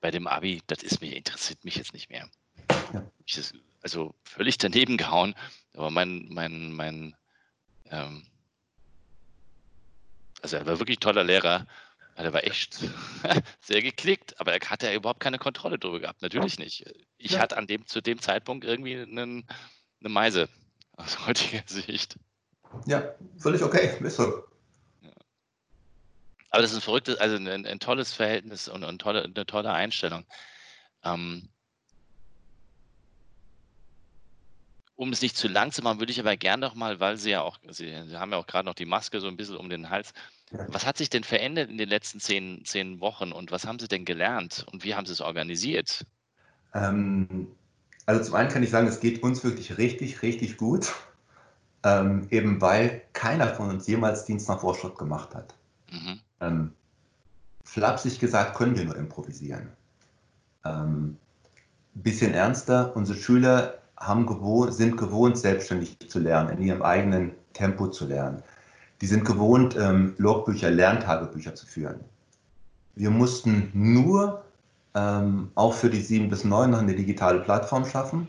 [0.00, 2.28] Bei dem Abi, das ist mir interessiert mich jetzt nicht mehr.
[2.92, 3.02] Ja.
[3.26, 3.40] Ich
[3.82, 5.34] also völlig daneben gehauen.
[5.74, 7.16] Aber mein, mein, mein,
[7.90, 8.24] ähm,
[10.42, 11.66] also er war wirklich ein toller Lehrer.
[12.16, 12.78] Er war echt
[13.60, 16.22] sehr geklickt, aber er hatte ja überhaupt keine Kontrolle darüber gehabt.
[16.22, 16.84] Natürlich nicht.
[17.18, 17.40] Ich ja.
[17.40, 19.46] hatte an dem, zu dem Zeitpunkt irgendwie einen,
[20.00, 20.48] eine Meise
[20.92, 22.16] aus heutiger Sicht.
[22.86, 24.44] Ja, völlig okay, ist so.
[26.50, 29.72] Aber das ist ein verrücktes, also ein, ein tolles Verhältnis und, und tolle, eine tolle
[29.72, 30.24] Einstellung.
[31.02, 31.48] Ähm,
[34.96, 37.30] um es nicht zu lang zu machen, würde ich aber gerne noch mal, weil Sie
[37.30, 39.68] ja auch, Sie, Sie haben ja auch gerade noch die Maske so ein bisschen um
[39.68, 40.12] den Hals.
[40.68, 43.88] Was hat sich denn verändert in den letzten zehn, zehn Wochen und was haben Sie
[43.88, 46.06] denn gelernt und wie haben Sie es organisiert?
[46.74, 47.48] Ähm,
[48.06, 50.92] also zum einen kann ich sagen, es geht uns wirklich richtig, richtig gut
[51.84, 55.54] ähm, eben weil keiner von uns jemals Dienst nach Vorschrift gemacht hat.
[55.92, 56.20] Mhm.
[56.40, 56.72] Ähm,
[57.62, 59.68] flapsig gesagt können wir nur improvisieren.
[60.64, 61.18] Ähm,
[61.92, 67.88] bisschen ernster, unsere Schüler haben gewohnt, sind gewohnt, selbstständig zu lernen, in ihrem eigenen Tempo
[67.88, 68.42] zu lernen.
[69.00, 72.00] Die sind gewohnt, ähm, Logbücher, Lerntagebücher zu führen.
[72.94, 74.44] Wir mussten nur
[74.94, 78.28] ähm, auch für die 7 bis 9 noch eine digitale Plattform schaffen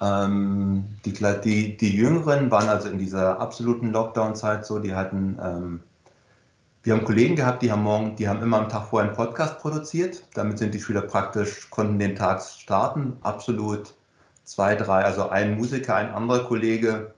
[0.00, 5.80] ähm, die, die, die Jüngeren waren also in dieser absoluten Lockdown-Zeit so, die hatten, ähm,
[6.82, 9.58] wir haben Kollegen gehabt, die haben morgen, die haben immer am Tag vorher einen Podcast
[9.58, 10.22] produziert.
[10.34, 13.16] Damit sind die Schüler praktisch, konnten den Tag starten.
[13.22, 13.94] Absolut
[14.46, 17.12] zwei, drei, also ein Musiker, ein anderer Kollege,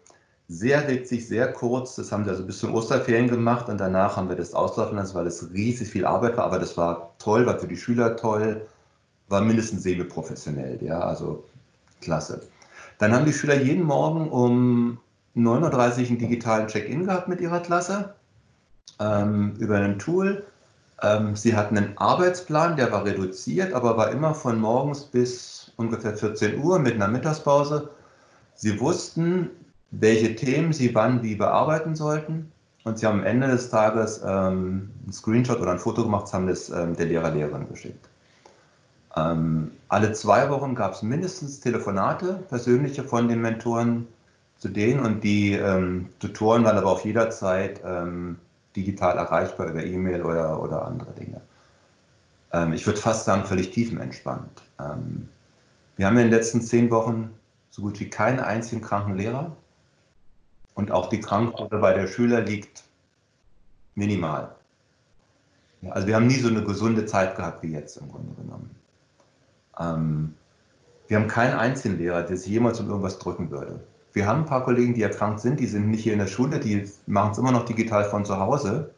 [0.48, 1.94] sehr witzig, sehr kurz.
[1.94, 5.14] Das haben sie also bis zum Osterferien gemacht und danach haben wir das auslaufen lassen,
[5.14, 6.44] weil es riesig viel Arbeit war.
[6.44, 8.66] Aber das war toll, war für die Schüler toll,
[9.28, 11.44] war mindestens semi-professionell, ja, also
[12.00, 12.40] klasse.
[12.98, 14.98] Dann haben die Schüler jeden Morgen um
[15.36, 18.14] 9.30 Uhr einen digitalen Check-in gehabt mit ihrer Klasse
[18.98, 20.44] ähm, über ein Tool.
[21.02, 26.16] Ähm, sie hatten einen Arbeitsplan, der war reduziert, aber war immer von morgens bis ungefähr
[26.16, 27.90] 14 Uhr mit einer Mittagspause.
[28.54, 29.50] Sie wussten,
[29.90, 32.50] welche Themen sie wann wie bearbeiten sollten.
[32.84, 36.46] Und sie haben am Ende des Tages ähm, einen Screenshot oder ein Foto gemacht, haben
[36.46, 38.08] das ähm, der Lehrer, Lehrerin geschickt.
[39.16, 44.06] Ähm, alle zwei Wochen gab es mindestens Telefonate, persönliche von den Mentoren,
[44.58, 48.38] zu denen und die ähm, Tutoren waren aber auch jederzeit ähm,
[48.78, 51.40] digital erreichbar über E-Mail oder, oder andere Dinge.
[52.52, 54.62] Ähm, ich würde fast sagen, völlig tiefenentspannt.
[54.78, 55.28] Ähm,
[55.96, 57.30] wir haben in den letzten zehn Wochen
[57.70, 59.56] so gut wie keinen einzigen kranken Lehrer
[60.74, 62.84] und auch die Krankquote bei der Schüler liegt
[63.94, 64.54] minimal.
[65.90, 68.70] Also wir haben nie so eine gesunde Zeit gehabt wie jetzt im Grunde genommen.
[69.78, 70.34] Ähm,
[71.08, 73.80] wir haben keinen einzigen Lehrer, der sich jemals um irgendwas drücken würde.
[74.12, 76.58] Wir haben ein paar Kollegen, die erkrankt sind, die sind nicht hier in der Schule,
[76.58, 78.90] die machen es immer noch digital von zu Hause.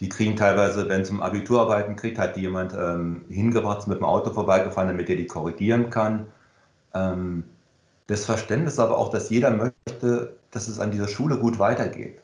[0.00, 4.04] Die kriegen teilweise, wenn es um Abiturarbeiten kriegt, hat die jemand ähm, hingebracht, mit dem
[4.04, 6.26] Auto vorbeigefahren, damit er die korrigieren kann.
[6.94, 7.44] Ähm,
[8.06, 12.20] das Verständnis aber auch, dass jeder möchte, dass es an dieser Schule gut weitergeht.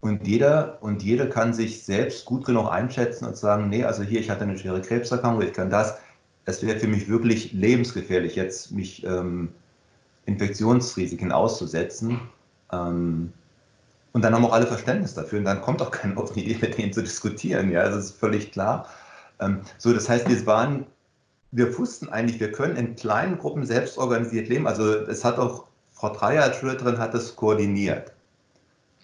[0.00, 4.20] Und jeder und jede kann sich selbst gut genug einschätzen und sagen, nee, also hier,
[4.20, 5.98] ich hatte eine schwere Krebserkrankung, ich kann das.
[6.44, 9.48] Es wäre für mich wirklich lebensgefährlich, jetzt mich ähm,
[10.26, 12.20] Infektionsrisiken auszusetzen.
[12.72, 13.32] Ähm,
[14.12, 16.58] und dann haben auch alle Verständnis dafür und dann kommt auch keiner auf die Idee,
[16.60, 17.70] mit denen zu diskutieren.
[17.70, 18.88] Ja, das ist völlig klar.
[19.40, 20.86] Ähm, so, das heißt, wir waren,
[21.52, 24.66] wir wussten eigentlich, wir können in kleinen Gruppen selbst organisiert leben.
[24.66, 28.12] Also es hat auch Frau Dreier als Schülerin hat es koordiniert.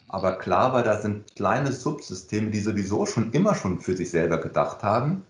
[0.09, 4.39] Aber klar war, da sind kleine Subsysteme, die sowieso schon immer schon für sich selber
[4.39, 5.25] gedacht haben.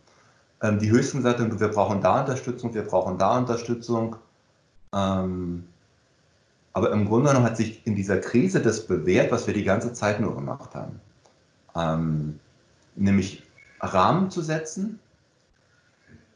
[0.61, 4.17] Ähm, die höchsten gesagt wir brauchen da Unterstützung, wir brauchen da Unterstützung.
[4.93, 5.69] Ähm,
[6.73, 9.93] aber im Grunde genommen hat sich in dieser Krise das bewährt, was wir die ganze
[9.93, 11.01] Zeit nur gemacht haben.
[11.75, 12.39] Ähm,
[12.97, 13.43] nämlich
[13.81, 14.99] Rahmen zu setzen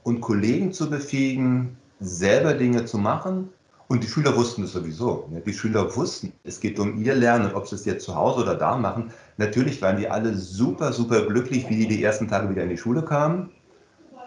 [0.02, 3.48] und Kollegen zu befähigen, selber Dinge zu machen.
[3.88, 5.30] Und die Schüler wussten es sowieso.
[5.46, 8.56] Die Schüler wussten, es geht um ihr Lernen, ob sie es jetzt zu Hause oder
[8.56, 9.12] da machen.
[9.36, 12.76] Natürlich waren die alle super, super glücklich, wie die die ersten Tage wieder in die
[12.76, 13.50] Schule kamen.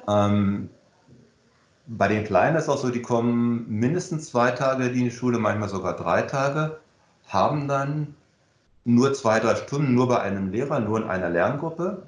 [0.08, 0.70] Ähm,
[1.90, 5.40] bei den Kleinen ist es auch so, die kommen mindestens zwei Tage in die Schule,
[5.40, 6.80] manchmal sogar drei Tage,
[7.28, 8.16] haben dann
[8.86, 12.04] nur zwei, drei Stunden, nur bei einem Lehrer, nur in einer Lerngruppe.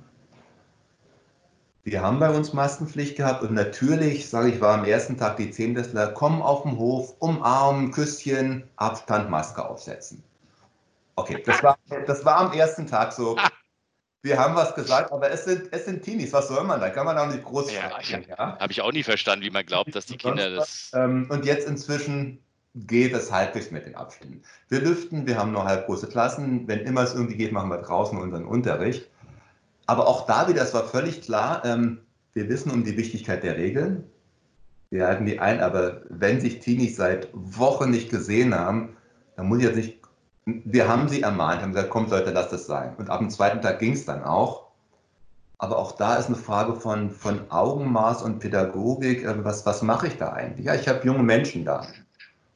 [1.84, 5.50] Wir haben bei uns Maskenpflicht gehabt und natürlich, sage ich, war am ersten Tag die
[5.50, 10.24] Zehntäsler, kommen auf den Hof, umarmen, Küsschen, Abstand, Maske aufsetzen.
[11.16, 13.36] Okay, das war, das war am ersten Tag so
[14.24, 16.90] wir haben was gesagt, aber es sind, es sind Teenies, was soll man da?
[16.90, 18.26] Kann man auch nicht groß ja, fragen.
[18.30, 18.60] Ja?
[18.60, 20.92] Habe ich auch nie verstanden, wie man glaubt, dass die Kinder das.
[20.94, 22.40] Ähm, und jetzt inzwischen
[22.76, 24.44] geht es halbwegs mit den Abständen.
[24.70, 26.68] Wir lüften, wir haben nur halb große Klassen.
[26.68, 29.10] Wenn immer es irgendwie geht, machen wir draußen unseren Unterricht.
[29.88, 32.02] Aber auch da wieder, es war völlig klar, ähm,
[32.34, 34.06] wir wissen um die Wichtigkeit der Regeln.
[34.90, 38.96] Wir halten die ein, aber wenn sich Teenies seit Wochen nicht gesehen haben,
[39.36, 40.01] dann muss ich jetzt nicht
[40.46, 42.96] wir haben sie ermahnt, haben gesagt, kommt Leute, lasst es sein.
[42.98, 44.68] Und ab dem zweiten Tag ging es dann auch.
[45.58, 49.24] Aber auch da ist eine Frage von, von Augenmaß und Pädagogik.
[49.24, 50.66] Äh, was, was mache ich da eigentlich?
[50.66, 51.86] Ja, ich habe junge Menschen da.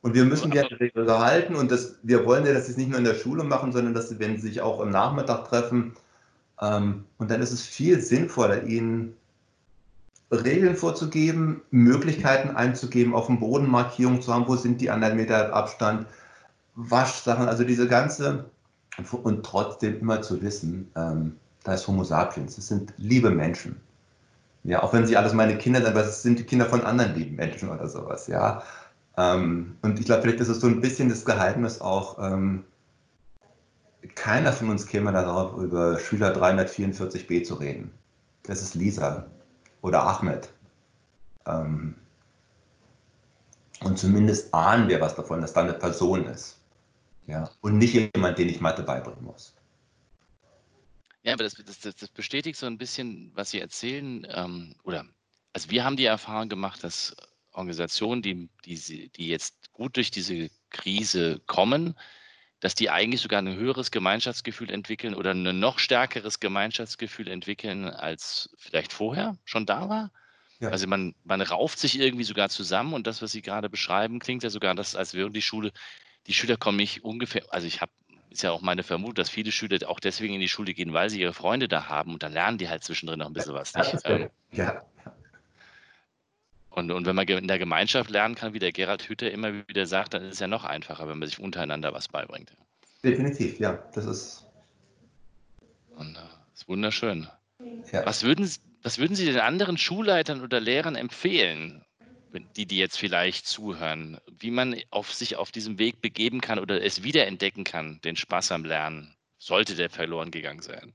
[0.01, 1.55] Und wir müssen die Regel halten.
[1.55, 3.93] Und das, wir wollen ja, dass sie es nicht nur in der Schule machen, sondern
[3.93, 5.93] dass sie, wenn sie sich auch im Nachmittag treffen.
[6.59, 9.15] Ähm, und dann ist es viel sinnvoller, ihnen
[10.31, 15.53] Regeln vorzugeben, Möglichkeiten einzugeben, auf dem Boden Markierungen zu haben, wo sind die anderen Meter
[15.53, 16.07] Abstand
[16.75, 18.45] Waschsachen, also diese ganze,
[19.23, 23.79] und trotzdem immer zu wissen, ähm, da ist Homo sapiens, das sind liebe Menschen.
[24.63, 27.15] Ja, auch wenn sie alles meine Kinder sind, aber es sind die Kinder von anderen
[27.15, 28.63] lieben Menschen oder sowas, ja.
[29.17, 32.65] Ähm, und ich glaube, vielleicht ist es so ein bisschen das Geheimnis auch, ähm,
[34.15, 37.91] keiner von uns käme darauf, über Schüler 344b zu reden.
[38.43, 39.25] Das ist Lisa
[39.81, 40.49] oder Ahmed.
[41.47, 41.95] Ähm,
[43.81, 46.57] und zumindest ahnen wir was davon, dass da eine Person ist.
[47.27, 49.55] Ja, und nicht jemand, den ich Mathe beibringen muss.
[51.23, 54.27] Ja, aber das, das, das bestätigt so ein bisschen, was Sie erzählen.
[54.29, 55.05] Ähm, oder,
[55.53, 57.15] also wir haben die Erfahrung gemacht, dass
[57.51, 61.95] Organisationen, die, die, die jetzt gut durch diese Krise kommen,
[62.59, 68.49] dass die eigentlich sogar ein höheres Gemeinschaftsgefühl entwickeln oder ein noch stärkeres Gemeinschaftsgefühl entwickeln, als
[68.57, 70.11] vielleicht vorher schon da war.
[70.59, 70.69] Ja.
[70.69, 74.43] Also man, man rauft sich irgendwie sogar zusammen und das, was Sie gerade beschreiben, klingt
[74.43, 75.71] ja sogar, dass, als wäre die Schule
[76.27, 77.91] die Schüler kommen nicht ungefähr, also ich habe,
[78.29, 81.09] ist ja auch meine Vermutung, dass viele Schüler auch deswegen in die Schule gehen, weil
[81.09, 83.73] sie ihre Freunde da haben und dann lernen die halt zwischendrin noch ein bisschen was.
[83.75, 83.95] Nicht?
[84.05, 84.83] Ähm, ja.
[86.75, 89.85] Und, und wenn man in der Gemeinschaft lernen kann, wie der Gerhard Hütter immer wieder
[89.85, 92.51] sagt, dann ist es ja noch einfacher, wenn man sich untereinander was beibringt.
[93.01, 93.79] Definitiv, ja.
[93.93, 94.45] Das ist.
[95.95, 97.29] Und, das ist wunderschön.
[97.93, 98.05] Ja.
[98.05, 98.49] Was, würden,
[98.83, 101.84] was würden Sie den anderen Schulleitern oder Lehrern empfehlen?
[102.39, 106.83] Die, die jetzt vielleicht zuhören, wie man auf sich auf diesem Weg begeben kann oder
[106.83, 110.93] es wiederentdecken kann, den Spaß am Lernen, sollte der verloren gegangen sein?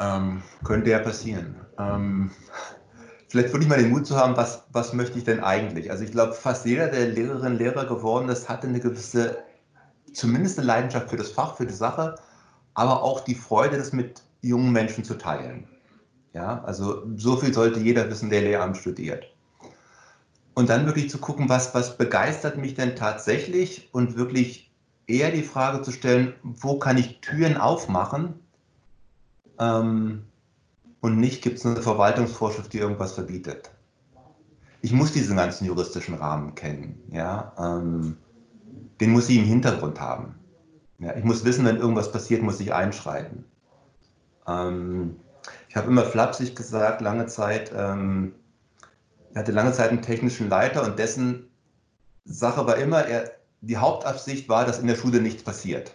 [0.00, 1.56] Ähm, könnte ja passieren.
[1.78, 2.30] Ähm,
[3.28, 5.90] vielleicht würde ich mal den Mut zu haben, was, was möchte ich denn eigentlich?
[5.90, 9.44] Also ich glaube, fast jeder, der Lehrerin, Lehrer geworden ist, hatte eine gewisse
[10.14, 12.14] zumindest eine Leidenschaft für das Fach, für die Sache,
[12.74, 15.68] aber auch die Freude, das mit jungen Menschen zu teilen.
[16.32, 19.33] Ja, also so viel sollte jeder wissen, der Lehramt studiert.
[20.54, 24.70] Und dann wirklich zu gucken, was, was begeistert mich denn tatsächlich und wirklich
[25.06, 28.34] eher die Frage zu stellen, wo kann ich Türen aufmachen
[29.58, 30.24] ähm,
[31.00, 33.70] und nicht gibt es eine Verwaltungsvorschrift, die irgendwas verbietet.
[34.80, 37.02] Ich muss diesen ganzen juristischen Rahmen kennen.
[37.10, 37.52] Ja?
[37.58, 38.16] Ähm,
[39.00, 40.36] den muss ich im Hintergrund haben.
[40.98, 41.16] Ja?
[41.16, 43.44] Ich muss wissen, wenn irgendwas passiert, muss ich einschreiten.
[44.46, 45.16] Ähm,
[45.68, 48.34] ich habe immer flapsig gesagt, lange Zeit, ähm,
[49.34, 51.50] er hatte lange Zeit einen technischen Leiter und dessen
[52.24, 55.94] Sache war immer, er, die Hauptabsicht war, dass in der Schule nichts passiert,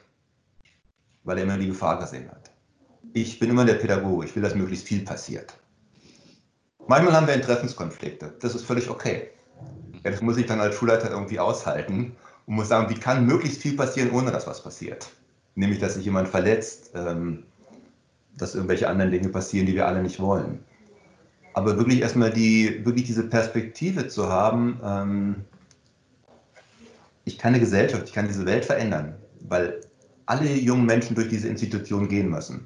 [1.23, 2.51] weil er immer die Gefahr gesehen hat.
[3.13, 5.53] Ich bin immer der Pädagoge, ich will, dass möglichst viel passiert.
[6.87, 9.29] Manchmal haben wir Interessenskonflikte, das ist völlig okay.
[10.03, 13.75] Das muss ich dann als Schulleiter irgendwie aushalten und muss sagen, wie kann möglichst viel
[13.75, 15.09] passieren, ohne dass was passiert.
[15.55, 17.43] Nämlich, dass sich jemand verletzt, ähm,
[18.37, 20.63] dass irgendwelche anderen Dinge passieren, die wir alle nicht wollen.
[21.59, 25.35] Aber wirklich erstmal die, wirklich diese Perspektive zu haben, ähm,
[27.25, 29.81] ich kann eine Gesellschaft, ich kann diese Welt verändern, weil
[30.25, 32.65] alle jungen Menschen durch diese Institution gehen müssen.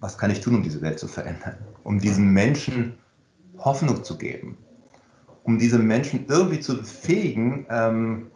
[0.00, 1.58] Was kann ich tun, um diese Welt zu verändern?
[1.84, 2.94] Um diesen Menschen
[3.58, 4.58] Hoffnung zu geben,
[5.44, 8.32] um diese Menschen irgendwie zu befähigen, ähm,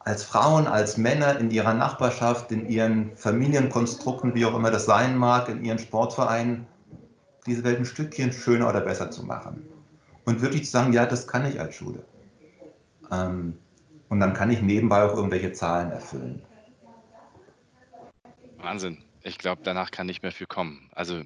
[0.00, 5.16] als Frauen, als Männer in ihrer Nachbarschaft, in ihren Familienkonstrukten, wie auch immer das sein
[5.16, 6.66] mag, in ihren Sportvereinen,
[7.46, 9.66] diese Welt ein Stückchen schöner oder besser zu machen.
[10.24, 12.04] Und wirklich zu sagen, ja, das kann ich als Schule.
[13.10, 13.56] Ähm,
[14.08, 16.42] und dann kann ich nebenbei auch irgendwelche Zahlen erfüllen.
[18.58, 19.02] Wahnsinn.
[19.22, 20.90] Ich glaube, danach kann nicht mehr viel kommen.
[20.94, 21.22] Also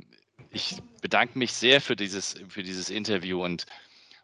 [0.51, 3.67] ich bedanke mich sehr für dieses, für dieses Interview und,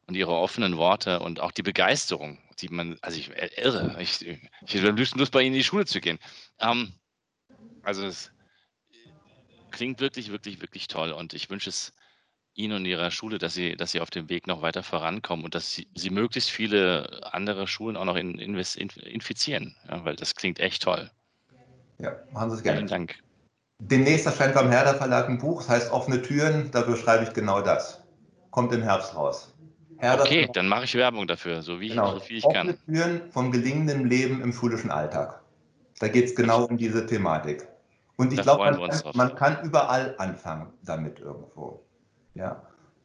[0.06, 3.96] und Ihre offenen Worte und auch die Begeisterung, die man, also ich äh, irre.
[4.00, 6.18] Ich, ich habe Lust, bei Ihnen in die Schule zu gehen.
[6.60, 6.92] Ähm,
[7.82, 8.30] also es
[9.78, 11.92] klingt wirklich, wirklich, wirklich toll und ich wünsche es
[12.54, 15.54] Ihnen und Ihrer Schule, dass Sie, dass Sie auf dem Weg noch weiter vorankommen und
[15.54, 20.34] dass Sie, Sie möglichst viele andere Schulen auch noch in, in, infizieren, ja, weil das
[20.34, 21.08] klingt echt toll.
[21.98, 22.78] Ja, machen Sie es gerne.
[22.78, 23.14] Vielen Dank.
[23.80, 27.60] Demnächst erscheint beim Herder Verlag ein Buch, das heißt Offene Türen, da beschreibe ich genau
[27.60, 28.02] das.
[28.50, 29.54] Kommt im Herbst raus.
[29.98, 32.14] Herder okay, Verlag, dann mache ich Werbung dafür, so wie, genau.
[32.14, 32.68] so viel ich Offene kann.
[32.74, 35.40] Offene Türen vom gelingenden Leben im schulischen Alltag.
[36.00, 37.68] Da geht es genau um diese Thematik.
[38.18, 41.80] Und ich glaube, man, man, kann überall anfangen damit irgendwo.
[42.34, 42.60] Ja.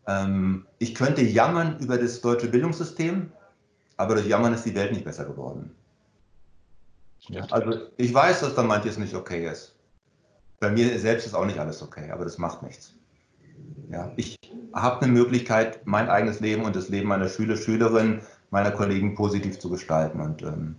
[0.07, 3.31] Ähm, ich könnte jammern über das deutsche Bildungssystem,
[3.95, 5.71] aber durch Jammern ist die Welt nicht besser geworden.
[7.29, 9.75] Ja, also ich weiß, dass da manches nicht okay ist.
[10.59, 12.95] Bei mir selbst ist auch nicht alles okay, aber das macht nichts.
[13.91, 14.35] Ja, ich
[14.73, 19.59] habe eine Möglichkeit, mein eigenes Leben und das Leben meiner Schüler, Schülerinnen, meiner Kollegen positiv
[19.59, 20.75] zu gestalten und ähm,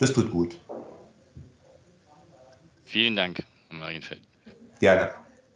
[0.00, 0.60] das tut gut.
[2.84, 3.44] Vielen Dank.
[3.78, 4.22] Marienfeld.
[4.80, 5.10] Gerne.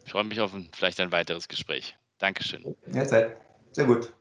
[0.05, 1.96] Ich freue mich auf ein, vielleicht ein weiteres Gespräch.
[2.18, 2.76] Dankeschön.
[2.92, 3.37] Ja, sehr
[3.85, 4.12] gut.